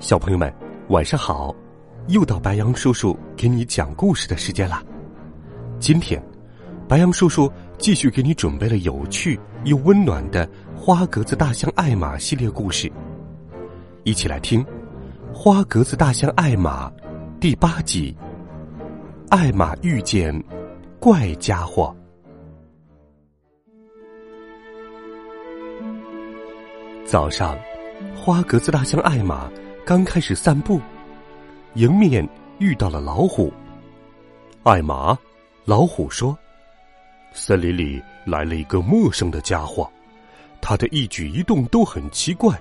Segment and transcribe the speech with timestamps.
[0.00, 0.52] 小朋友们，
[0.90, 1.52] 晚上好！
[2.06, 4.80] 又到白羊叔叔给你讲故事的时间了。
[5.80, 6.22] 今天，
[6.88, 12.90] 白羊叔叔继续给你准备了有趣又温暖的《花格子大象艾玛》系列故事，
[14.04, 14.64] 一起来听
[15.34, 16.88] 《花格子大象艾玛》
[17.40, 18.16] 第八集
[19.36, 20.32] 《艾玛遇见
[21.00, 21.92] 怪家伙》。
[27.04, 27.58] 早上，
[28.14, 29.50] 花格子大象艾玛。
[29.88, 30.78] 刚开始散步，
[31.72, 33.50] 迎面遇到了老虎。
[34.62, 35.18] 艾玛，
[35.64, 36.38] 老虎说
[37.32, 39.90] ：“森林里来了一个陌生的家伙，
[40.60, 42.54] 他的一举一动都很奇怪，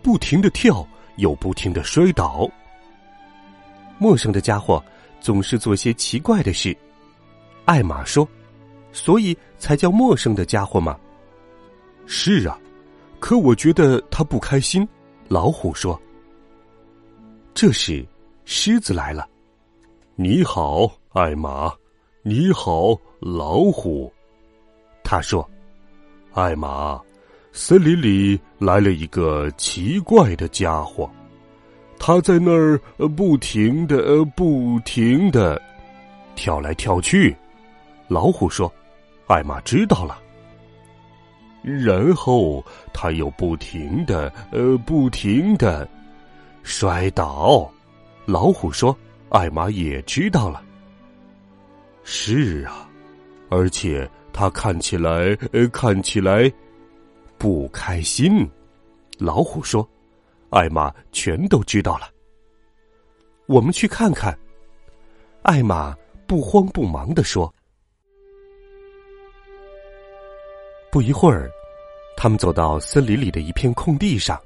[0.00, 2.48] 不停的跳，又不停的摔倒。
[3.98, 4.80] 陌生的家伙
[5.20, 6.76] 总是做些奇怪的事。”
[7.66, 8.28] 艾玛说
[8.94, 10.96] ：“所以才叫陌生的家伙吗？”
[12.06, 12.56] 是啊，
[13.18, 14.88] 可我觉得他不开心。
[15.26, 16.00] 老虎说。
[17.60, 18.02] 这时，
[18.46, 19.28] 狮子来了。
[20.16, 21.70] 你好，艾玛。
[22.22, 24.10] 你好，老虎。
[25.04, 25.46] 他说
[26.32, 26.98] ：“艾玛，
[27.52, 31.10] 森林里来了一个奇怪的家伙，
[31.98, 32.80] 他在那儿
[33.14, 35.60] 不停的、不停的
[36.34, 37.36] 跳来跳去。”
[38.08, 38.72] 老虎说
[39.28, 40.18] ：“艾玛知道了。”
[41.60, 45.86] 然后他又不停的、呃，不停的。
[46.62, 47.70] 摔倒，
[48.26, 48.96] 老虎说
[49.30, 50.62] ：“艾玛也知道了。”
[52.04, 52.88] 是啊，
[53.48, 56.52] 而且他看起来，呃，看起来
[57.38, 58.48] 不开心。
[59.18, 59.86] 老虎说
[60.50, 62.08] ：“艾玛全都知道了。”
[63.46, 64.36] 我们去看看。
[65.42, 65.96] 艾玛
[66.26, 67.52] 不慌不忙的说。
[70.92, 71.50] 不一会儿，
[72.16, 74.40] 他们走到森林里的一片空地上。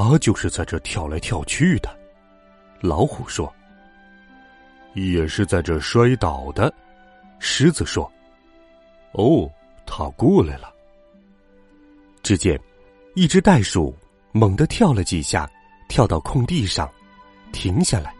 [0.00, 1.90] 他就是在这跳来跳去的，
[2.80, 3.52] 老虎说。
[4.94, 6.72] 也是在这摔倒的，
[7.40, 8.08] 狮子说。
[9.10, 9.50] 哦，
[9.84, 10.72] 他过来了。
[12.22, 12.56] 只见
[13.16, 13.92] 一只袋鼠
[14.30, 15.50] 猛地跳了几下，
[15.88, 16.88] 跳到空地上，
[17.50, 18.14] 停下来，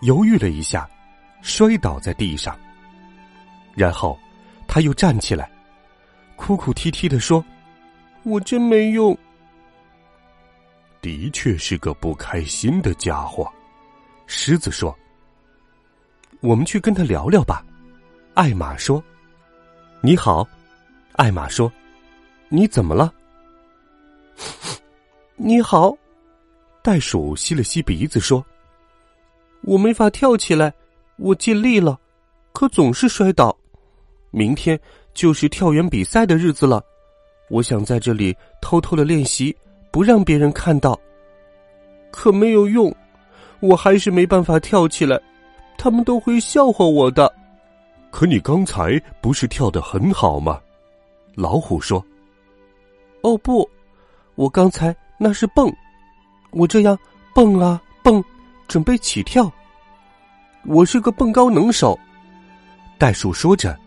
[0.00, 0.88] 犹豫了一下，
[1.42, 2.58] 摔倒在地上。
[3.74, 4.18] 然后
[4.66, 5.50] 他又站起来，
[6.36, 7.44] 哭哭啼啼的说
[8.24, 9.14] ：“我真没用。”
[11.00, 13.50] 的确是个不开心的家伙，
[14.26, 14.96] 狮子说
[16.40, 17.64] ：“我们去跟他聊聊吧。”
[18.34, 19.02] 艾玛说
[20.02, 20.46] ：“你好。”
[21.14, 21.72] 艾玛说
[22.48, 23.12] ：“你怎么了？”
[25.36, 25.96] 你好，
[26.82, 28.44] 袋鼠吸了吸鼻子说
[29.62, 30.72] ：“我没法跳起来，
[31.16, 31.98] 我尽力了，
[32.52, 33.56] 可总是摔倒。
[34.30, 34.78] 明天
[35.14, 36.84] 就是跳远比赛的日子了，
[37.48, 39.56] 我想在这里偷偷的练习。”
[39.90, 40.98] 不让别人看到，
[42.10, 42.94] 可没有用，
[43.60, 45.20] 我还是没办法跳起来，
[45.76, 47.32] 他们都会笑话我的。
[48.10, 50.60] 可你刚才不是跳的很好吗？
[51.34, 52.04] 老虎说
[53.22, 53.68] ：“哦不，
[54.34, 55.72] 我刚才那是蹦，
[56.50, 56.98] 我这样
[57.34, 58.22] 蹦啊蹦，
[58.66, 59.50] 准备起跳。
[60.64, 61.98] 我是个蹦高能手。”
[62.98, 63.78] 袋鼠说着，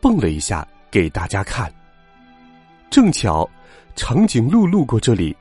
[0.00, 1.70] 蹦了一下给大家看。
[2.88, 3.48] 正巧，
[3.94, 5.36] 长颈鹿路过这里。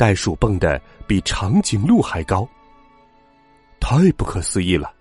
[0.00, 2.48] 袋鼠蹦的比长颈鹿还高，
[3.78, 4.94] 太不可思议了。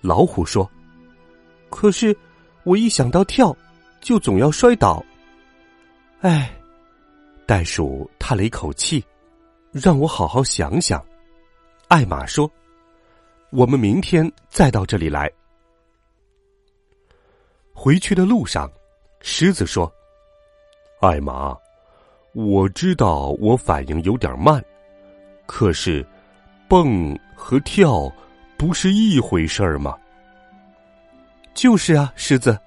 [0.00, 0.68] 老虎说
[1.70, 2.18] ：“可是
[2.64, 3.56] 我一想到跳，
[4.00, 5.00] 就总要摔倒。”
[6.22, 6.52] 哎，
[7.46, 9.04] 袋鼠叹了一口气，
[9.70, 11.00] 让我好好想想。
[11.86, 12.50] 艾玛说
[13.54, 15.30] ：“我们明天再到这里来。”
[17.72, 18.68] 回去的路上，
[19.20, 19.88] 狮子说
[21.00, 21.56] ：“艾玛。”
[22.34, 24.62] 我知道我反应有点慢，
[25.46, 26.04] 可是，
[26.68, 28.12] 蹦和跳
[28.56, 29.96] 不是一回事儿吗？
[31.54, 32.58] 就是啊，狮子，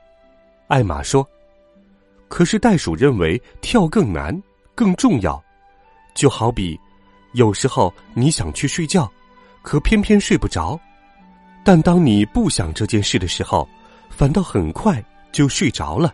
[0.68, 1.28] 艾玛说。
[2.30, 4.42] 可是袋鼠认为跳更难，
[4.74, 5.42] 更重要。
[6.16, 6.80] 就好比，
[7.34, 9.12] 有时候你想去睡觉，
[9.62, 10.80] 可偏偏睡不着；
[11.66, 13.68] 但当你不想这件事的时候，
[14.10, 15.04] 反倒很快
[15.34, 16.14] 就睡着了。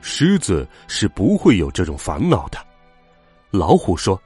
[0.00, 2.58] 狮子是不会有这种烦恼的。”
[3.50, 4.20] 老虎说。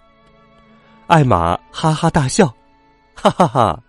[1.06, 2.46] 艾玛哈哈大笑，
[3.14, 3.82] 哈哈哈，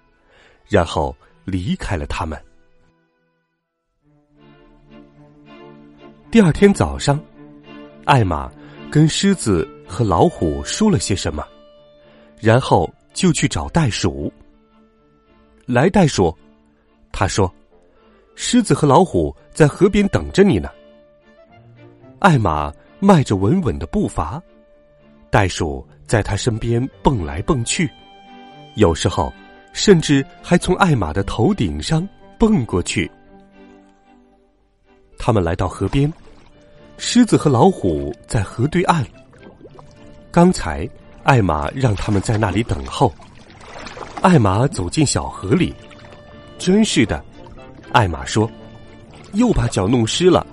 [0.68, 1.16] 然后
[1.46, 2.38] 离开了他们。
[6.30, 7.18] 第二天早上，
[8.04, 8.52] 艾玛
[8.92, 11.48] 跟狮子和老虎说了些什么，
[12.42, 14.32] 然后就去找袋鼠。
[15.66, 16.38] 来，袋鼠，
[17.14, 17.52] 他说
[18.36, 20.70] ：“狮子和老虎在河边等着你呢。”
[22.20, 24.42] 艾玛迈着稳稳的步伐，
[25.30, 27.90] 袋鼠在他身边蹦来蹦去，
[28.76, 29.32] 有时候
[29.74, 32.08] 甚至还从艾玛的头顶上
[32.38, 33.10] 蹦过去。
[35.18, 36.12] 他们来到河边。
[36.98, 39.06] 狮子和老虎在河对岸。
[40.32, 40.90] 刚才
[41.24, 43.14] 艾玛让他们在那里等候。
[44.22, 45.76] 艾玛走进小河里，
[46.58, 47.22] 真是的，
[47.92, 48.50] 艾玛说
[49.34, 50.48] ：“又把脚弄湿了。”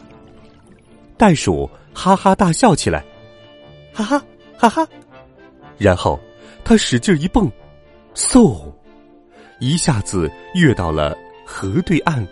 [1.22, 3.04] 袋鼠哈哈大笑起来，
[3.94, 4.20] 哈哈
[4.56, 4.84] 哈哈。
[5.78, 6.18] 然后
[6.64, 7.48] 他使劲一蹦，
[8.12, 8.60] 嗖，
[9.60, 11.16] 一下子跃到了
[11.46, 12.26] 河对岸，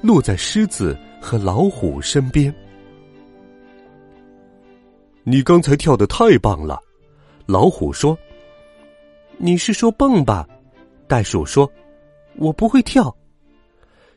[0.00, 2.54] 落在狮子和老虎身边。
[5.24, 6.78] 你刚才跳的太棒了，
[7.46, 8.16] 老虎说。
[9.38, 10.46] 你是说蹦吧？
[11.08, 11.68] 袋鼠说。
[12.36, 13.12] 我不会跳。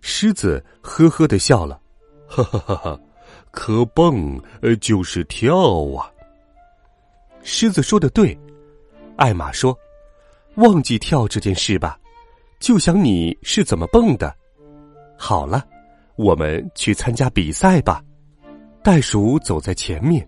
[0.01, 1.81] 狮子呵呵的笑了，
[2.27, 2.99] 哈哈哈哈！
[3.51, 6.11] 可蹦呃就是跳啊。
[7.41, 8.37] 狮子说的对，
[9.15, 9.77] 艾玛说，
[10.55, 11.99] 忘记跳这件事吧，
[12.59, 14.35] 就想你是怎么蹦的。
[15.17, 15.65] 好了，
[16.15, 18.03] 我们去参加比赛吧。
[18.83, 20.27] 袋鼠走在前面。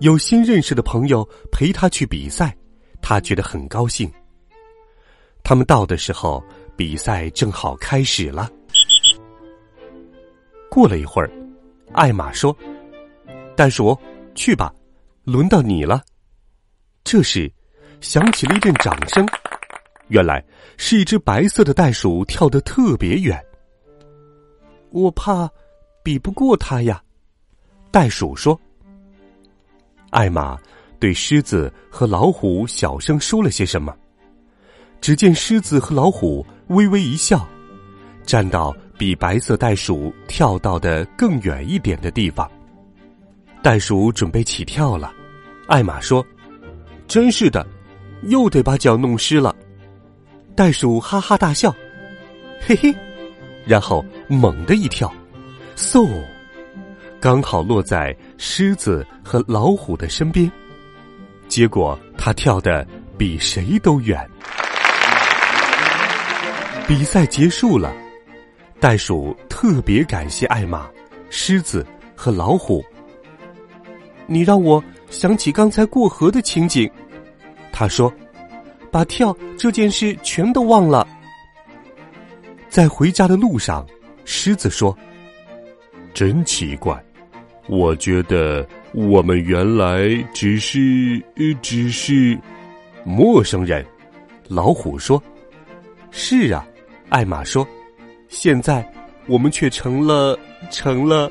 [0.00, 2.56] 有新认识的朋友陪他去比赛，
[3.02, 4.08] 他觉得很高兴。
[5.42, 6.42] 他们到的时候，
[6.76, 8.48] 比赛正好开始了。
[10.70, 11.28] 过了一会儿，
[11.92, 12.56] 艾玛说
[13.56, 13.98] ：“袋鼠，
[14.34, 14.72] 去吧，
[15.24, 16.02] 轮到你了。”
[17.02, 17.50] 这时，
[18.00, 19.26] 响起了一阵掌声。
[20.08, 20.44] 原来
[20.76, 23.42] 是一只白色的袋鼠跳得特别远。
[24.90, 25.50] 我怕
[26.02, 27.02] 比不过它呀，
[27.90, 28.58] 袋鼠说。
[30.10, 30.58] 艾玛
[30.98, 33.94] 对狮子和老虎小声说了些什么。
[35.00, 37.46] 只见狮子和老虎微微一笑，
[38.24, 42.50] 站到比白色袋鼠跳到的更远一点的地方。
[43.62, 45.12] 袋鼠准备起跳了，
[45.68, 46.24] 艾玛说
[47.06, 47.64] ：“真是的，
[48.22, 49.54] 又得把脚弄湿了。”
[50.56, 51.74] 袋鼠哈哈大笑，
[52.60, 52.92] 嘿嘿，
[53.64, 55.12] 然后猛地一跳，
[55.76, 56.08] 嗖。
[57.20, 60.50] 刚好落在狮子和老虎的身边，
[61.48, 62.86] 结果他跳的
[63.16, 64.28] 比谁都远。
[66.86, 67.92] 比赛结束了，
[68.80, 70.88] 袋鼠特别感谢艾玛、
[71.30, 71.84] 狮子
[72.14, 72.84] 和老虎。
[74.26, 76.88] 你让我想起刚才过河的情景，
[77.72, 78.12] 他说，
[78.90, 81.06] 把跳这件事全都忘了。
[82.68, 83.84] 在回家的路上，
[84.24, 84.96] 狮子说
[86.14, 87.02] ：“真奇怪。”
[87.66, 91.22] 我觉得我们原来只是
[91.60, 92.38] 只是
[93.04, 93.84] 陌生人。
[94.46, 95.22] 老虎说
[96.10, 96.66] ：“是啊。”
[97.10, 97.66] 艾玛说
[98.28, 98.86] ：“现在
[99.26, 100.38] 我们却成了
[100.70, 101.30] 成了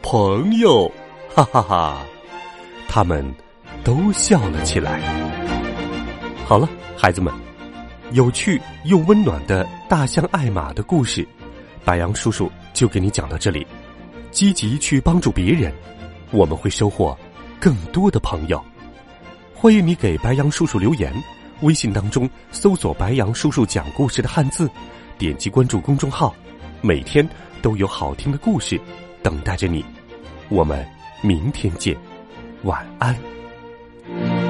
[0.00, 0.90] 朋友。”
[1.34, 2.04] 哈哈哈！
[2.86, 3.24] 他们
[3.82, 5.00] 都笑了起来。
[6.44, 7.32] 好了，孩子们，
[8.10, 11.26] 有趣又温暖的大象艾玛的故事，
[11.86, 13.66] 白杨叔叔就给你讲到这里。
[14.30, 15.72] 积极去帮助别人，
[16.30, 17.18] 我们会收获
[17.58, 18.62] 更多的朋友。
[19.54, 21.14] 欢迎你给白杨叔叔留言，
[21.62, 24.68] 微信当中搜索“白杨叔叔讲故事”的汉字，
[25.22, 26.34] 点击关注公众号
[26.80, 27.24] 每天
[27.62, 28.76] 都有好听的故事
[29.22, 29.84] 等待着你。
[30.48, 30.84] 我们
[31.22, 31.96] 明天见
[32.64, 34.41] 晚安。